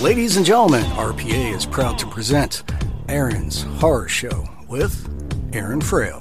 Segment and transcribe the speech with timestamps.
[0.00, 2.62] Ladies and gentlemen, RPA is proud to present
[3.08, 5.08] Aaron's Horror Show with
[5.52, 6.20] Aaron Frail.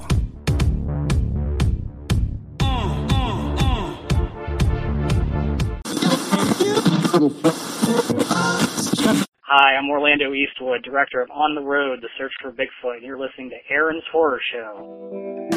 [9.41, 13.20] Hi, I'm Orlando Eastwood, director of On the Road, The Search for Bigfoot, and you're
[13.20, 15.56] listening to Aaron's Horror Show.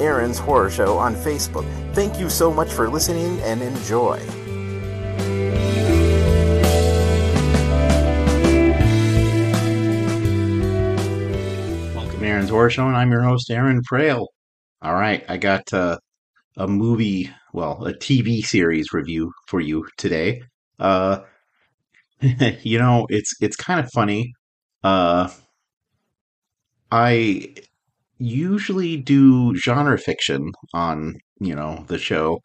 [0.00, 1.66] Aaron's Horror Show on Facebook.
[1.94, 4.18] Thank you so much for listening and enjoy.
[11.94, 14.28] Welcome to Aaron's Horror Show, and I'm your host, Aaron Frail.
[14.80, 15.98] All right, I got uh,
[16.56, 20.42] a movie, well, a TV series review for you today.
[20.78, 21.20] Uh,
[22.20, 24.34] you know, it's it's kind of funny.
[24.84, 25.28] Uh,
[26.90, 27.54] I
[28.18, 32.40] usually do genre fiction on you know the show.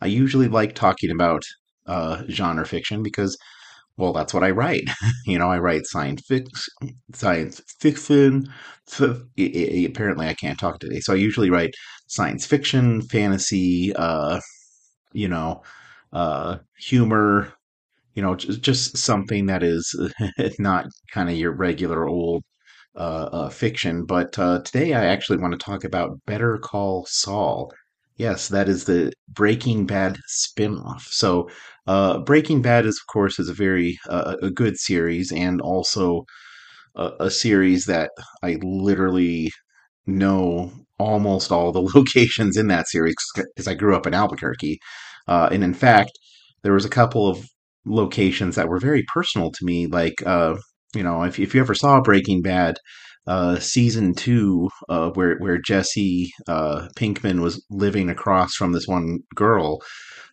[0.00, 1.42] I usually like talking about
[1.86, 3.36] uh, genre fiction because,
[3.96, 4.84] well, that's what I write.
[5.26, 6.74] you know, I write science fiction,
[7.14, 8.46] science fiction.
[8.98, 11.74] Apparently, I can't talk today, so I usually write
[12.08, 14.40] science fiction, fantasy, uh,
[15.12, 15.62] you know,
[16.12, 17.52] uh, humor.
[18.14, 19.94] You know, just, just something that is
[20.58, 22.44] not kind of your regular old
[23.50, 24.04] fiction.
[24.04, 27.72] But uh, today, I actually want to talk about Better Call Saul.
[28.16, 31.06] Yes, that is the Breaking Bad spin-off.
[31.10, 31.48] So,
[31.86, 36.24] uh, Breaking Bad is, of course, is a very uh, a good series, and also
[36.96, 38.10] a, a series that
[38.42, 39.50] I literally
[40.06, 44.78] know almost all the locations in that series because I grew up in Albuquerque,
[45.28, 46.12] uh, and in fact,
[46.62, 47.46] there was a couple of
[47.86, 49.86] locations that were very personal to me.
[49.86, 50.56] Like, uh,
[50.94, 52.76] you know, if if you ever saw Breaking Bad,
[53.26, 59.20] uh, season two, uh, where where Jesse uh, Pinkman was living across from this one
[59.34, 59.78] girl,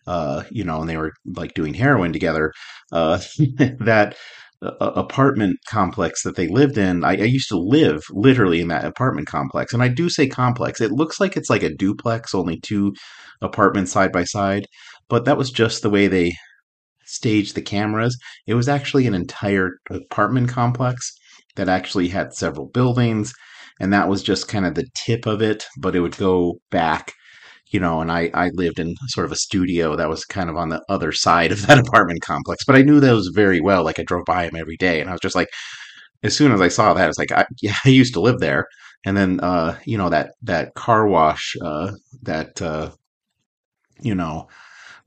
[0.06, 2.52] uh, you know, and they were like doing heroin together.
[2.92, 3.18] Uh,
[3.78, 4.16] that
[4.62, 8.84] uh, apartment complex that they lived in, I, I used to live literally in that
[8.84, 10.80] apartment complex, and I do say complex.
[10.80, 12.94] It looks like it's like a duplex, only two
[13.40, 14.66] apartments side by side,
[15.08, 16.34] but that was just the way they
[17.08, 18.16] staged the cameras.
[18.46, 21.12] It was actually an entire apartment complex
[21.56, 23.32] that actually had several buildings,
[23.80, 27.12] and that was just kind of the tip of it, but it would go back,
[27.70, 30.56] you know, and I, I lived in sort of a studio that was kind of
[30.56, 33.84] on the other side of that apartment complex, but I knew those very well.
[33.84, 35.48] Like I drove by them every day, and I was just like,
[36.22, 38.40] as soon as I saw that, I was like, I, yeah, I used to live
[38.40, 38.66] there.
[39.04, 41.92] And then, uh, you know, that, that car wash, uh,
[42.22, 42.90] that, uh,
[44.00, 44.48] you know,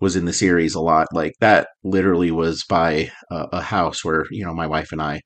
[0.01, 1.07] was in the series a lot.
[1.13, 5.21] Like that literally was by a, a house where, you know, my wife and I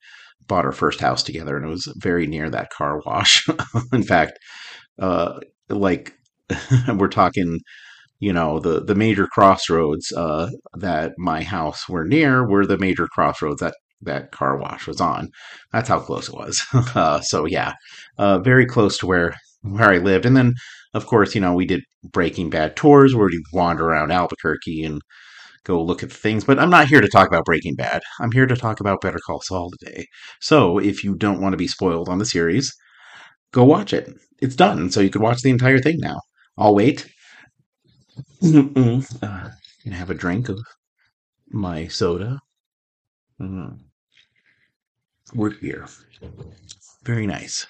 [0.47, 3.47] bought our first house together and it was very near that car wash.
[3.93, 4.37] in fact,
[4.99, 6.13] uh, like
[6.95, 7.59] we're talking,
[8.19, 13.07] you know, the, the major crossroads, uh, that my house were near were the major
[13.07, 15.29] crossroads that that car wash was on.
[15.71, 16.63] That's how close it was.
[16.95, 17.73] uh, so yeah,
[18.17, 20.25] uh, very close to where where I lived.
[20.25, 20.53] And then,
[20.95, 25.01] of course, you know, we did Breaking Bad tours where we wander around Albuquerque and
[25.65, 26.45] go look at things.
[26.45, 28.01] But I'm not here to talk about Breaking Bad.
[28.21, 30.05] I'm here to talk about Better Call Saul today.
[30.39, 32.73] So if you don't want to be spoiled on the series,
[33.51, 34.09] go watch it.
[34.39, 36.21] It's done, so you can watch the entire thing now.
[36.57, 37.07] I'll wait.
[38.41, 39.05] Mm-mm.
[39.21, 39.49] uh,
[39.83, 40.59] gonna have a drink of
[41.49, 42.39] my soda.
[43.41, 43.79] Mm.
[45.33, 45.87] Root beer.
[47.03, 47.67] Very nice.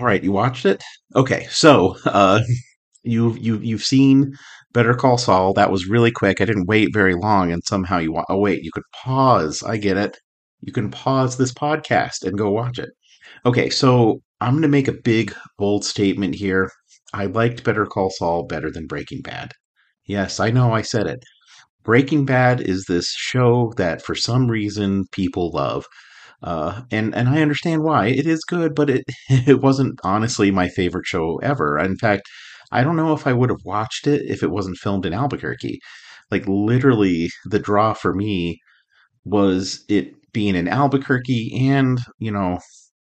[0.00, 0.82] All right, you watched it?
[1.14, 2.40] Okay, so uh,
[3.04, 4.32] you've you you've seen
[4.72, 5.52] Better Call Saul.
[5.54, 6.40] That was really quick.
[6.40, 9.62] I didn't wait very long, and somehow you wa- oh wait, you could pause.
[9.62, 10.16] I get it.
[10.62, 12.90] You can pause this podcast and go watch it.
[13.46, 16.70] Okay, so I'm going to make a big, bold statement here.
[17.14, 19.52] I liked Better Call Saul better than Breaking Bad.
[20.06, 21.22] Yes, I know I said it.
[21.84, 25.86] Breaking Bad is this show that for some reason people love.
[26.42, 28.06] Uh, and and I understand why.
[28.08, 31.78] It is good, but it it wasn't honestly my favorite show ever.
[31.78, 32.28] In fact,
[32.72, 35.80] I don't know if I would have watched it if it wasn't filmed in Albuquerque.
[36.30, 38.58] Like literally, the draw for me
[39.24, 42.58] was it being in Albuquerque, and you know,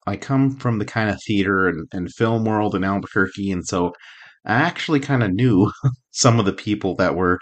[0.06, 3.92] I come from the kind of theater and, and film world in Albuquerque, and so
[4.46, 5.70] I actually kind of knew
[6.12, 7.38] some of the people that were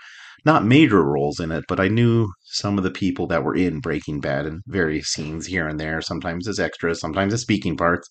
[0.47, 3.81] not major roles in it, but I knew some of the people that were in
[3.81, 8.09] Breaking Bad in various scenes here and there, sometimes as extras, sometimes as speaking parts.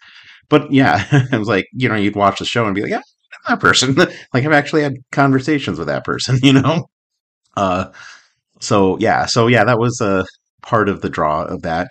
[0.50, 3.02] But yeah, it was like, you know, you'd watch the show and be like, yeah,
[3.48, 3.96] that person.
[4.34, 6.86] like I've actually had conversations with that person, you know?
[7.56, 7.92] Uh,
[8.60, 10.26] so yeah, so yeah, that was a
[10.62, 11.88] part of the draw of that.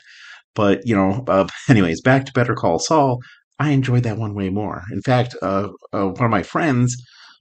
[0.54, 3.18] But you know, uh, anyways, back to Better Call Saul.
[3.58, 4.82] I enjoyed that one way more.
[4.92, 6.96] In fact, uh, uh, one of my friends,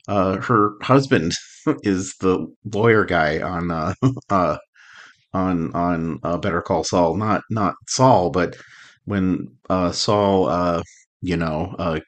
[0.07, 1.33] uh, her husband
[1.83, 3.93] is the lawyer guy on uh,
[4.29, 4.57] uh,
[5.33, 7.15] on on uh, Better Call Saul.
[7.15, 8.55] Not not Saul, but
[9.05, 10.81] when uh, Saul, uh,
[11.21, 11.99] you know, uh,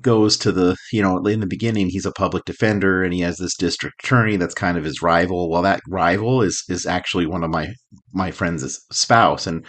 [0.00, 3.36] goes to the you know in the beginning he's a public defender and he has
[3.36, 7.44] this district attorney that's kind of his rival well that rival is is actually one
[7.44, 7.68] of my
[8.12, 9.64] my friend's spouse and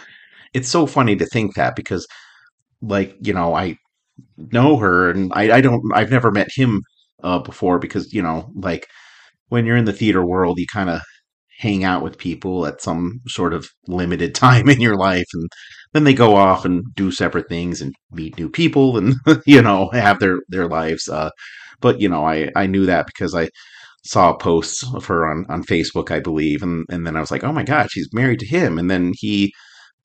[0.52, 2.06] it's so funny to think that because
[2.82, 3.76] like you know i
[4.52, 6.82] know her and i, I don't i've never met him
[7.22, 8.86] uh, before because you know like
[9.48, 11.00] when you're in the theater world you kind of
[11.58, 15.48] hang out with people at some sort of limited time in your life and
[15.92, 19.14] then they go off and do separate things and meet new people and
[19.46, 21.30] you know have their their lives uh,
[21.80, 23.48] but you know i i knew that because i
[24.04, 27.44] saw posts of her on on facebook i believe and and then i was like
[27.44, 29.52] oh my god she's married to him and then he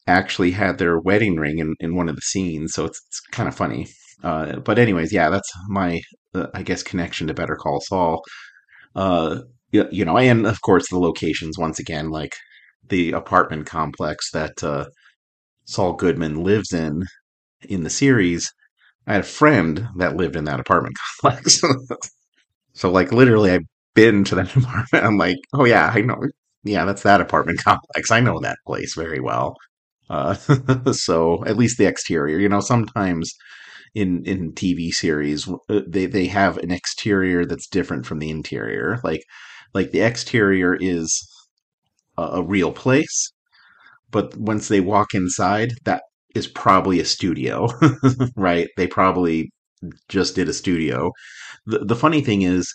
[0.08, 3.48] actually had their wedding ring in, in one of the scenes so it's, it's kind
[3.48, 3.88] of funny
[4.24, 6.02] uh, but anyways yeah that's my
[6.36, 8.22] uh, i guess connection to better call saul
[8.96, 9.42] uh,
[9.72, 12.34] you know, and of course the locations once again, like
[12.88, 14.86] the apartment complex that uh,
[15.66, 17.04] Saul Goodman lives in
[17.62, 18.52] in the series.
[19.08, 21.62] I had a friend that lived in that apartment complex,
[22.74, 23.66] so like literally, I've
[23.96, 25.06] been to that apartment.
[25.06, 26.18] I'm like, oh yeah, I know,
[26.64, 28.12] yeah, that's that apartment complex.
[28.12, 29.56] I know that place very well.
[30.10, 30.36] Uh,
[30.94, 33.34] so at least the exterior, you know, sometimes
[33.96, 39.00] in in TV series uh, they they have an exterior that's different from the interior.
[39.04, 39.24] Like
[39.74, 41.28] like the exterior is
[42.18, 43.32] a, a real place,
[44.12, 46.04] but once they walk inside, that
[46.36, 47.68] is probably a studio,
[48.36, 48.68] right?
[48.78, 49.52] They probably
[50.10, 51.12] just did a studio.
[51.66, 52.74] The, the funny thing is,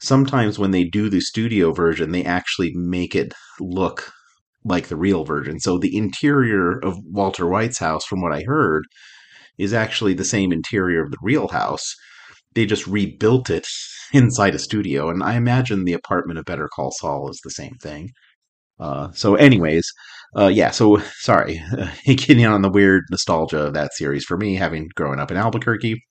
[0.00, 4.12] sometimes when they do the studio version, they actually make it look
[4.64, 5.60] like the real version.
[5.60, 8.84] So the interior of Walter White's house, from what I heard,
[9.58, 11.94] is actually the same interior of the real house
[12.54, 13.66] they just rebuilt it
[14.12, 15.10] inside a studio.
[15.10, 18.10] And I imagine the apartment of Better Call Saul is the same thing.
[18.80, 19.86] Uh, so, anyways,
[20.36, 20.70] uh, yeah.
[20.70, 21.62] So, sorry,
[22.06, 26.02] getting on the weird nostalgia of that series for me, having grown up in Albuquerque.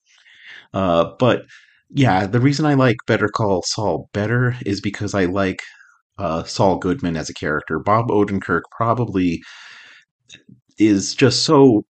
[0.74, 1.44] Uh, but
[1.90, 5.62] yeah, the reason I like Better Call Saul better is because I like
[6.18, 7.80] uh, Saul Goodman as a character.
[7.80, 9.42] Bob Odenkirk probably
[10.78, 11.84] is just so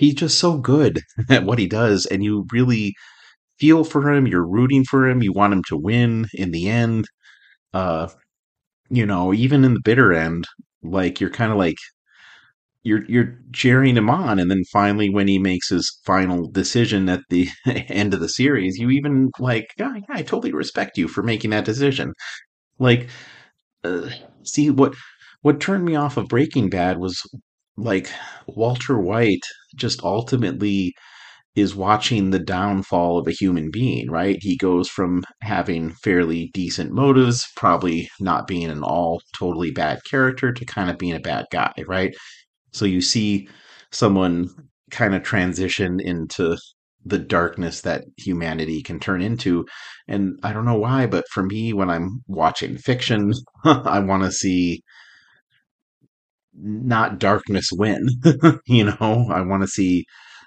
[0.00, 2.94] he's just so good at what he does, and you really
[3.58, 7.06] feel for him, you're rooting for him, you want him to win in the end.
[7.74, 8.08] Uh,
[8.90, 10.46] you know, even in the bitter end,
[10.82, 11.76] like you're kind of like
[12.82, 17.20] you're you're cheering him on, and then finally when he makes his final decision at
[17.30, 21.22] the end of the series, you even like, yeah, yeah, I totally respect you for
[21.22, 22.14] making that decision.
[22.78, 23.08] Like,
[23.84, 24.10] uh,
[24.44, 24.94] see what
[25.42, 27.22] what turned me off of Breaking Bad was
[27.82, 28.10] like
[28.46, 29.44] Walter White
[29.76, 30.94] just ultimately
[31.56, 34.38] is watching the downfall of a human being, right?
[34.40, 40.52] He goes from having fairly decent motives, probably not being an all totally bad character,
[40.52, 42.14] to kind of being a bad guy, right?
[42.72, 43.48] So you see
[43.90, 44.48] someone
[44.90, 46.56] kind of transition into
[47.04, 49.66] the darkness that humanity can turn into.
[50.06, 53.32] And I don't know why, but for me, when I'm watching fiction,
[53.64, 54.82] I want to see
[56.54, 58.08] not darkness win.
[58.66, 60.04] you know, I want to see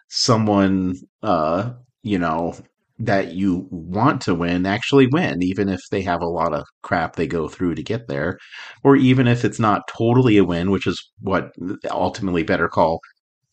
[0.10, 1.72] someone uh
[2.04, 2.54] you know
[3.00, 7.16] that you want to win actually win even if they have a lot of crap
[7.16, 8.38] they go through to get there
[8.84, 11.52] or even if it's not totally a win which is what
[11.90, 13.00] ultimately better call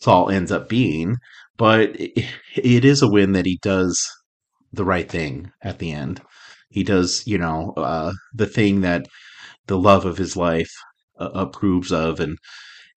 [0.01, 1.17] Saul ends up being
[1.57, 2.27] but it,
[2.57, 4.07] it is a win that he does
[4.73, 6.21] the right thing at the end
[6.71, 9.07] he does you know uh the thing that
[9.67, 10.73] the love of his life
[11.21, 12.39] approves of and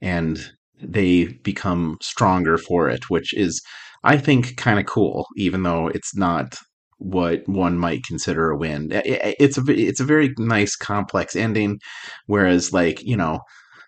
[0.01, 0.51] and
[0.81, 3.61] they become stronger for it, which is,
[4.03, 6.55] I think, kind of cool, even though it's not
[6.99, 8.89] what one might consider a win.
[8.93, 11.79] It's a it's a very nice complex ending,
[12.27, 13.39] whereas like you know,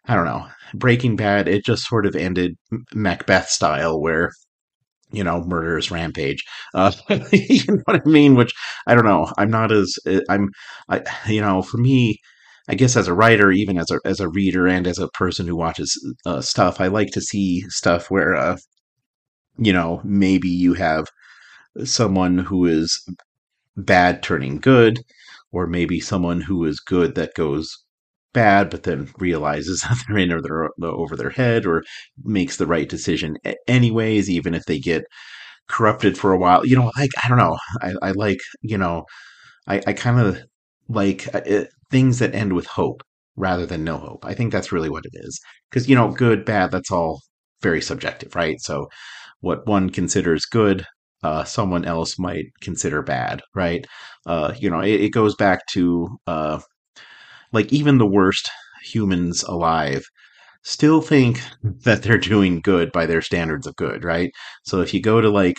[0.08, 2.56] I don't know, Breaking Bad, it just sort of ended
[2.94, 4.32] Macbeth style, where
[5.12, 6.44] you know, murderous rampage.
[6.74, 6.92] Uh,
[7.32, 8.36] you know what I mean?
[8.36, 8.54] Which
[8.88, 9.32] I don't know.
[9.38, 9.96] I'm not as
[10.30, 10.50] I'm,
[10.90, 12.18] I, you know, for me,
[12.68, 15.48] I guess as a writer, even as a as a reader, and as a person
[15.48, 15.92] who watches
[16.26, 18.58] uh, stuff, I like to see stuff where, uh,
[19.58, 21.08] you know, maybe you have
[21.86, 23.06] someone who is
[23.78, 25.02] bad turning good,
[25.52, 27.72] or maybe someone who is good that goes
[28.34, 31.84] bad, but then realizes that they're in or they're over their head, or
[32.24, 35.06] makes the right decision anyways, even if they get
[35.70, 36.66] corrupted for a while.
[36.66, 37.58] You know, like I don't know.
[37.82, 39.06] I, I like you know,
[39.68, 40.40] I, I kind of
[40.90, 43.04] like uh, it, things that end with hope
[43.36, 44.26] rather than no hope.
[44.26, 45.40] I think that's really what it is.
[45.70, 47.22] Because you know, good, bad, that's all
[47.62, 48.60] very subjective, right?
[48.62, 48.88] So,
[49.42, 50.86] what one considers good
[51.26, 53.86] uh, someone else might consider bad, right?
[54.28, 56.60] Uh, you know, it, it, goes back to uh,
[57.52, 58.50] like even the worst
[58.84, 60.04] humans alive
[60.64, 64.32] still think that they're doing good by their standards of good, right?
[64.66, 65.58] So if you go to like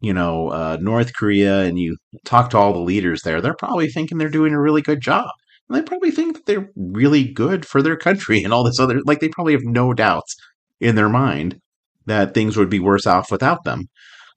[0.00, 3.88] you know uh, North Korea and you talk to all the leaders there, they're probably
[3.88, 5.30] thinking they're doing a really good job.
[5.68, 9.00] And they probably think that they're really good for their country and all this other
[9.04, 10.36] like they probably have no doubts
[10.80, 11.60] in their mind
[12.06, 13.88] that things would be worse off without them.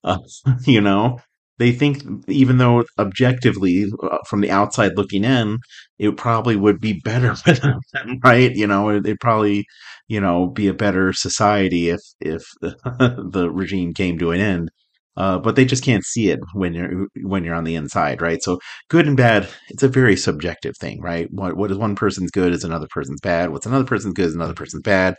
[0.03, 0.19] Uh,
[0.65, 1.19] you know,
[1.59, 5.59] they think even though objectively uh, from the outside looking in,
[5.99, 8.55] it probably would be better without them, right?
[8.55, 9.65] You know, it'd probably,
[10.07, 14.71] you know, be a better society if if the regime came to an end.
[15.19, 18.41] Uh, but they just can't see it when you're when you're on the inside, right?
[18.41, 18.57] So
[18.89, 21.27] good and bad, it's a very subjective thing, right?
[21.31, 23.51] What what is one person's good is another person's bad.
[23.51, 25.15] What's another person's good is another person's bad.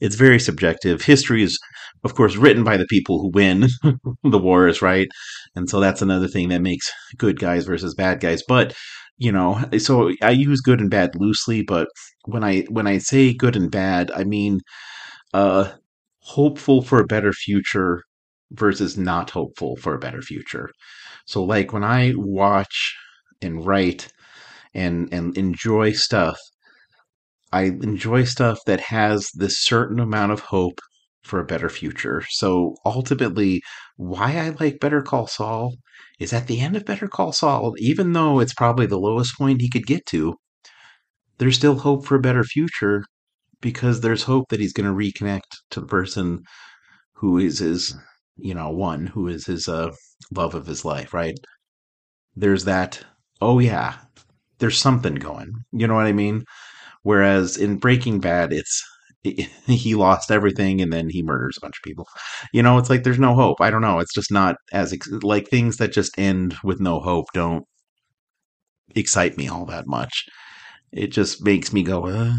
[0.00, 1.02] It's very subjective.
[1.02, 1.56] History is,
[2.02, 3.68] of course, written by the people who win
[4.24, 5.08] the wars, right?
[5.54, 8.42] And so that's another thing that makes good guys versus bad guys.
[8.46, 8.74] But
[9.18, 11.86] you know, so I use good and bad loosely, but
[12.24, 14.60] when I when I say good and bad, I mean
[15.32, 15.72] uh
[16.20, 18.02] hopeful for a better future
[18.54, 20.70] versus not hopeful for a better future.
[21.26, 22.94] So like when I watch
[23.42, 24.08] and write
[24.74, 26.38] and and enjoy stuff,
[27.52, 30.80] I enjoy stuff that has this certain amount of hope
[31.22, 32.22] for a better future.
[32.30, 33.62] So ultimately,
[33.96, 35.76] why I like Better Call Saul
[36.18, 39.60] is at the end of Better Call Saul, even though it's probably the lowest point
[39.60, 40.34] he could get to,
[41.38, 43.04] there's still hope for a better future
[43.60, 46.42] because there's hope that he's going to reconnect to the person
[47.14, 47.96] who is his
[48.36, 49.90] you know, one who is his uh,
[50.32, 51.38] love of his life, right?
[52.36, 53.04] There's that,
[53.40, 53.96] oh yeah,
[54.58, 55.52] there's something going.
[55.72, 56.44] You know what I mean?
[57.02, 58.82] Whereas in Breaking Bad, it's
[59.66, 62.06] he lost everything and then he murders a bunch of people.
[62.52, 63.60] You know, it's like there's no hope.
[63.60, 64.00] I don't know.
[64.00, 67.64] It's just not as like things that just end with no hope don't
[68.94, 70.24] excite me all that much.
[70.92, 72.34] It just makes me go, uh,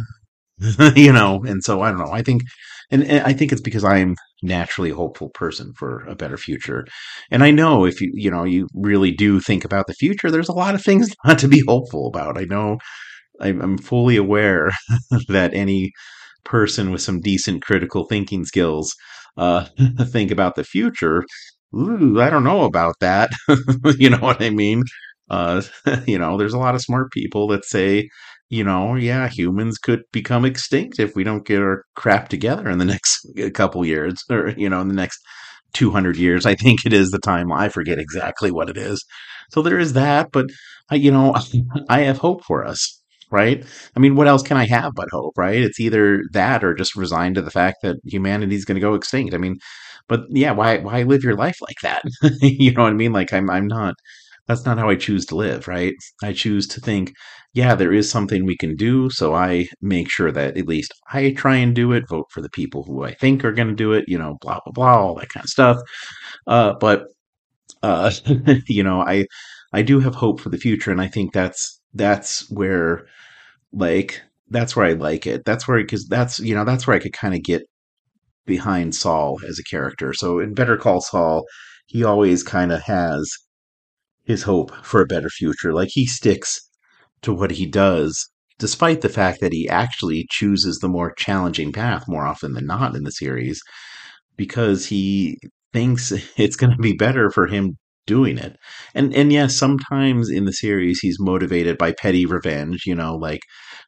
[0.96, 1.44] you know.
[1.46, 2.12] And so I don't know.
[2.12, 2.44] I think,
[2.92, 6.86] and, and I think it's because I'm naturally hopeful person for a better future.
[7.32, 10.50] And I know if you you know you really do think about the future, there's
[10.50, 12.38] a lot of things not to be hopeful about.
[12.38, 12.78] I know
[13.42, 14.72] I'm fully aware
[15.28, 15.92] that any
[16.44, 18.96] person with some decent critical thinking skills
[19.38, 19.66] uh,
[20.08, 21.24] think about the future.
[21.76, 23.32] Ooh, I don't know about that.
[23.98, 24.84] you know what I mean?
[25.30, 25.62] Uh,
[26.06, 28.10] you know, there's a lot of smart people that say
[28.56, 32.78] you know, yeah, humans could become extinct if we don't get our crap together in
[32.80, 35.20] the next couple years, or you know, in the next
[35.74, 36.46] 200 years.
[36.46, 37.52] I think it is the time.
[37.52, 39.04] I forget exactly what it is.
[39.52, 40.48] So there is that, but
[40.92, 41.36] you know,
[41.90, 43.66] I have hope for us, right?
[43.96, 45.58] I mean, what else can I have but hope, right?
[45.62, 48.94] It's either that or just resign to the fact that humanity is going to go
[48.94, 49.34] extinct.
[49.34, 49.58] I mean,
[50.08, 52.04] but yeah, why why live your life like that?
[52.42, 53.14] you know what I mean?
[53.14, 53.96] Like I'm I'm not
[54.48, 55.94] that's not how I choose to live, right?
[56.24, 57.14] I choose to think,
[57.54, 59.10] yeah, there is something we can do.
[59.10, 62.50] So I make sure that at least I try and do it, vote for the
[62.50, 65.16] people who I think are going to do it, you know, blah, blah, blah, all
[65.16, 65.78] that kind of stuff.
[66.48, 67.08] Uh, but,
[67.84, 68.12] uh,
[68.68, 69.26] you know, I,
[69.74, 70.92] I do have hope for the future.
[70.92, 73.08] And I think that's, that's where,
[73.74, 75.44] like, that's where I like it.
[75.46, 77.64] That's where, because that's, you know, that's where I could kind of get
[78.46, 80.14] behind Saul as a character.
[80.14, 81.46] So in Better Call Saul,
[81.88, 83.30] he always kind of has
[84.26, 85.74] his hope for a better future.
[85.74, 86.60] Like he sticks
[87.22, 88.30] to what he does,
[88.60, 92.96] despite the fact that he actually chooses the more challenging path more often than not
[92.96, 93.62] in the series,
[94.36, 95.38] because he
[95.74, 97.78] thinks it's going to be better for him
[98.08, 98.58] doing it.
[98.94, 102.84] And and yes, sometimes in the series he's motivated by petty revenge.
[102.86, 103.42] You know, like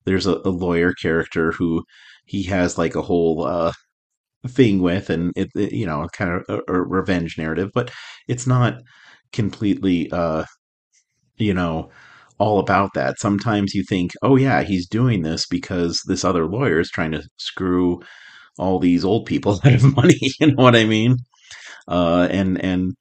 [0.06, 1.84] there's a, a lawyer character who
[2.26, 3.74] he has like a whole uh,
[4.48, 7.92] thing with, and it, it you know kind of a, a, revenge narrative, but
[8.28, 8.76] it's not
[9.34, 10.46] completely uh,
[11.38, 11.90] you know
[12.40, 13.20] all about that.
[13.20, 17.24] Sometimes you think, oh yeah, he's doing this because this other lawyer is trying to
[17.38, 18.02] screw
[18.60, 20.20] all these old people out of money.
[20.40, 21.18] You know what I mean?
[21.88, 22.94] Uh, and and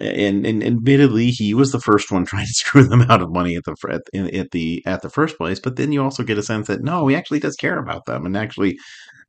[0.00, 3.56] and, and admittedly, he was the first one trying to screw them out of money
[3.56, 5.60] at the at, at the at the first place.
[5.60, 8.26] But then you also get a sense that no, he actually does care about them
[8.26, 8.76] and actually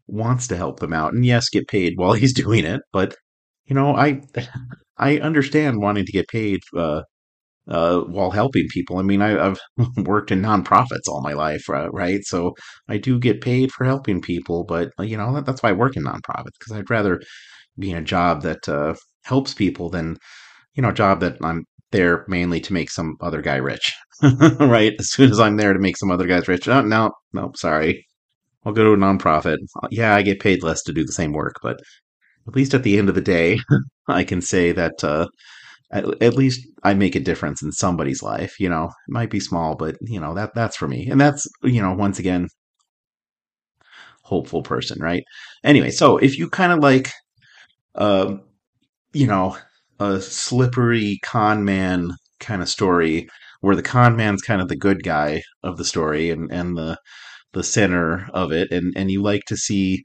[0.08, 1.14] wants to help them out.
[1.14, 2.82] And yes, get paid while he's doing it.
[2.92, 3.16] But
[3.68, 4.22] you know, I
[4.98, 7.02] I understand wanting to get paid uh,
[7.68, 8.98] uh, while helping people.
[8.98, 9.60] I mean, I, have
[9.98, 12.24] worked in nonprofits all my life, uh, right?
[12.24, 12.54] So
[12.88, 15.96] I do get paid for helping people, but you know that, that's why I work
[15.96, 17.22] in nonprofits because I'd rather
[17.78, 20.18] be in a job that uh, helps people than
[20.76, 23.94] you know a job that I'm there mainly to make some other guy rich,
[24.60, 24.94] right?
[25.00, 28.06] As soon as I'm there to make some other guys rich, oh, no, no, sorry,
[28.66, 29.58] I'll go to a nonprofit.
[29.92, 31.78] Yeah, I get paid less to do the same work, but
[32.48, 33.60] at least at the end of the day,
[34.08, 35.28] I can say that uh,
[35.92, 38.60] at, at, least I make a difference in somebody's life.
[38.60, 41.48] You know, it might be small, but you know that that's for me, and that's
[41.64, 42.48] you know once again
[44.26, 45.24] hopeful person, right?
[45.64, 47.12] Anyway, so if you kind of like,
[47.94, 48.36] uh,
[49.14, 49.56] you know,
[50.00, 53.30] a slippery con man kind of story
[53.62, 56.98] where the con man's kind of the good guy of the story and and the
[57.54, 60.04] the center of it, and and you like to see,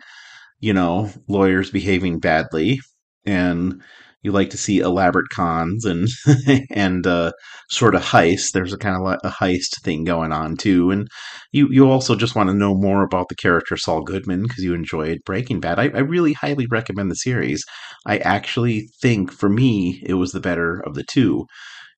[0.60, 2.80] you know, lawyers behaving badly
[3.24, 3.82] and
[4.22, 6.08] you like to see elaborate cons and
[6.70, 7.32] and uh,
[7.70, 8.52] sort of heist.
[8.52, 11.08] There's a kind of a heist thing going on too, and
[11.52, 14.74] you you also just want to know more about the character Saul Goodman because you
[14.74, 15.78] enjoyed Breaking Bad.
[15.78, 17.64] I, I really highly recommend the series.
[18.06, 21.46] I actually think for me it was the better of the two.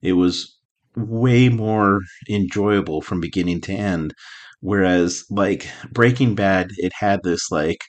[0.01, 0.57] It was
[0.95, 4.13] way more enjoyable from beginning to end.
[4.61, 7.79] Whereas, like Breaking Bad, it had this like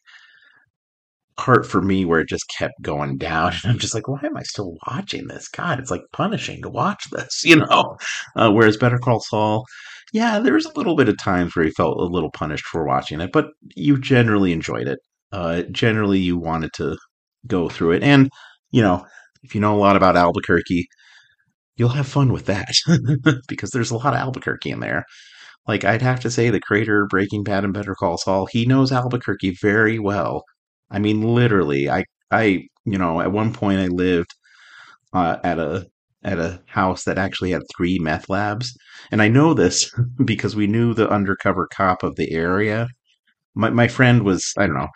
[1.36, 3.52] part for me where it just kept going down.
[3.62, 5.48] And I'm just like, why am I still watching this?
[5.48, 7.96] God, it's like punishing to watch this, you know?
[8.36, 9.64] Uh, whereas Better Call Saul,
[10.12, 13.20] yeah, there's a little bit of times where you felt a little punished for watching
[13.20, 14.98] it, but you generally enjoyed it.
[15.32, 16.96] Uh, generally, you wanted to
[17.46, 18.02] go through it.
[18.02, 18.30] And,
[18.70, 19.04] you know,
[19.42, 20.86] if you know a lot about Albuquerque,
[21.76, 22.72] you'll have fun with that
[23.48, 25.04] because there's a lot of Albuquerque in there.
[25.66, 28.92] Like, I'd have to say the creator Breaking Bad and Better Call Saul, he knows
[28.92, 30.44] Albuquerque very well
[30.90, 34.34] I mean, literally, I, I, you know, at one point I lived
[35.12, 35.86] uh, at a
[36.24, 38.76] at a house that actually had three meth labs,
[39.12, 39.90] and I know this
[40.24, 42.88] because we knew the undercover cop of the area.
[43.54, 44.88] My my friend was I don't know,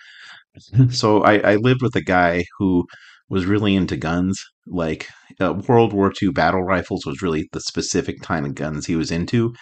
[0.90, 2.86] so I, I lived with a guy who
[3.28, 4.42] was really into guns.
[4.66, 5.08] Like
[5.40, 9.10] uh, World War II battle rifles was really the specific kind of guns he was
[9.10, 9.54] into.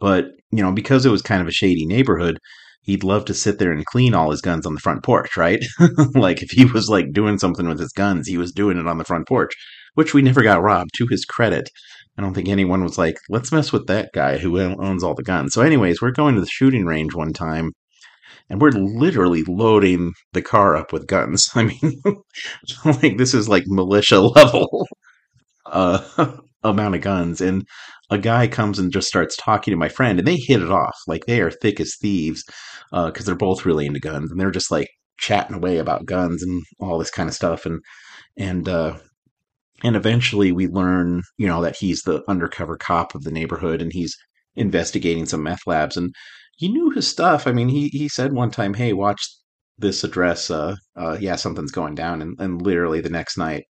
[0.00, 2.38] But you know, because it was kind of a shady neighborhood,
[2.84, 5.64] he'd love to sit there and clean all his guns on the front porch, right?
[6.14, 8.98] like if he was like doing something with his guns, he was doing it on
[8.98, 9.52] the front porch,
[9.94, 11.68] which we never got robbed to his credit.
[12.16, 15.22] I don't think anyone was like, let's mess with that guy who owns all the
[15.22, 15.52] guns.
[15.52, 17.72] So, anyways, we're going to the shooting range one time
[18.50, 21.48] and we're literally loading the car up with guns.
[21.54, 22.02] I mean,
[22.84, 24.86] like this is like militia level
[25.66, 27.40] uh, amount of guns.
[27.40, 27.66] And
[28.10, 30.96] a guy comes and just starts talking to my friend, and they hit it off.
[31.06, 32.44] Like they are thick as thieves
[32.90, 34.88] because uh, they're both really into guns, and they're just like
[35.18, 37.66] chatting away about guns and all this kind of stuff.
[37.66, 37.80] And
[38.36, 38.98] and uh,
[39.82, 43.92] and eventually we learn, you know, that he's the undercover cop of the neighborhood, and
[43.92, 44.16] he's
[44.56, 45.96] investigating some meth labs.
[45.96, 46.14] And
[46.56, 47.46] he knew his stuff.
[47.46, 49.26] I mean, he he said one time, "Hey, watch
[49.78, 50.50] this address.
[50.50, 53.64] Uh, uh, yeah, something's going down." And and literally the next night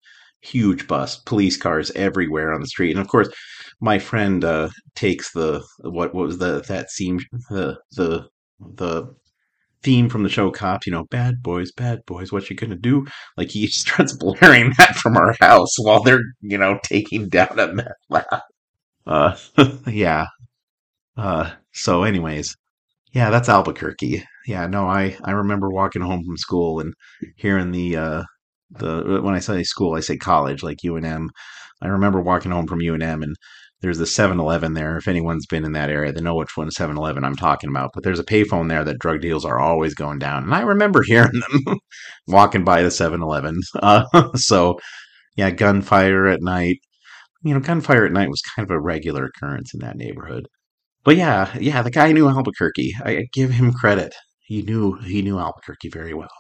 [0.45, 3.29] huge bus, police cars everywhere on the street, and of course,
[3.81, 8.29] my friend uh, takes the what what was the that scene the the
[8.61, 9.15] the
[9.83, 13.07] theme from the show Cops, you know, bad boys, bad boys, what you gonna do?
[13.37, 17.73] Like he starts blaring that from our house while they're you know taking down a
[17.75, 18.41] meth lab.
[19.07, 19.37] Uh,
[19.89, 20.27] yeah.
[21.17, 22.57] Uh, so, anyways,
[23.13, 24.25] yeah, that's Albuquerque.
[24.47, 26.95] Yeah, no, I I remember walking home from school and
[27.37, 28.23] hearing the uh
[28.71, 31.29] the when I say school, I say college, like UNM.
[31.83, 33.37] I remember walking home from UNM and
[33.85, 34.97] there's the 7-Eleven there.
[34.97, 37.91] If anyone's been in that area, they know which one 7-Eleven I'm talking about.
[37.93, 41.03] But there's a payphone there that drug deals are always going down, and I remember
[41.07, 41.79] hearing them
[42.27, 43.61] walking by the 7-Eleven.
[43.75, 44.05] Uh,
[44.37, 44.79] so,
[45.37, 46.79] yeah, gunfire at night.
[47.43, 50.49] You know, gunfire at night was kind of a regular occurrence in that neighborhood.
[51.05, 52.95] But yeah, yeah, the guy knew Albuquerque.
[53.05, 54.15] I give him credit.
[54.41, 56.31] He knew he knew Albuquerque very well.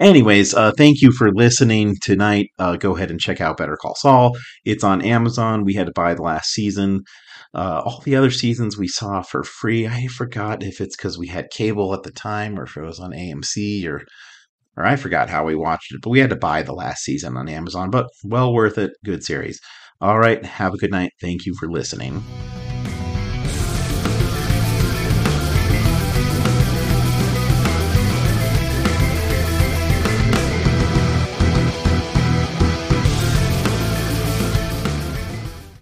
[0.00, 2.48] Anyways, uh, thank you for listening tonight.
[2.58, 4.36] Uh, go ahead and check out Better Call Saul.
[4.64, 5.64] It's on Amazon.
[5.64, 7.02] We had to buy the last season.
[7.54, 9.86] Uh, all the other seasons we saw for free.
[9.86, 13.00] I forgot if it's because we had cable at the time or if it was
[13.00, 14.02] on AMC or
[14.74, 17.36] or I forgot how we watched it, but we had to buy the last season
[17.36, 17.90] on Amazon.
[17.90, 18.92] But well worth it.
[19.04, 19.60] Good series.
[20.00, 20.42] All right.
[20.44, 21.12] Have a good night.
[21.20, 22.24] Thank you for listening.